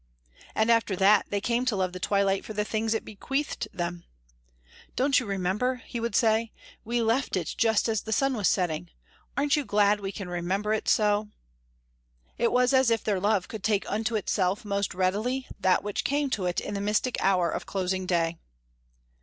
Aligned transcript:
And 0.55 0.71
after 0.71 0.95
that 0.95 1.27
they 1.29 1.39
came 1.39 1.63
to 1.65 1.75
love 1.75 1.93
the 1.93 1.99
twilight 1.99 2.43
for 2.43 2.53
the 2.53 2.65
things 2.65 2.95
it 2.95 3.05
bequeathed 3.05 3.67
them. 3.71 4.03
"Don't 4.95 5.19
you 5.19 5.27
remember," 5.27 5.83
he 5.85 5.99
would 5.99 6.15
say, 6.15 6.51
"we 6.83 7.03
left 7.03 7.37
it 7.37 7.53
just 7.55 7.87
as 7.87 8.01
the 8.01 8.11
sun 8.11 8.33
was 8.35 8.47
setting. 8.47 8.89
Aren't 9.37 9.55
you 9.55 9.63
glad 9.63 9.99
we 9.99 10.11
can 10.11 10.27
remember 10.27 10.73
it 10.73 10.89
so?" 10.89 11.27
It 12.39 12.51
was 12.51 12.73
as 12.73 12.89
if 12.89 13.03
their 13.03 13.19
love 13.19 13.47
could 13.47 13.63
take 13.63 13.87
unto 13.91 14.15
itself 14.15 14.65
most 14.65 14.95
readily 14.95 15.45
that 15.59 15.83
which 15.83 16.03
came 16.03 16.31
to 16.31 16.47
it 16.47 16.59
in 16.59 16.73
the 16.73 16.81
mystic 16.81 17.15
hour 17.21 17.51
of 17.51 17.67
closing 17.67 18.07
day. 18.07 18.39